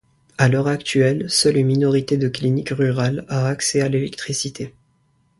[0.39, 4.73] À l'heure actuelle, seule une minorité de cliniques rurales a accès à l'électricité.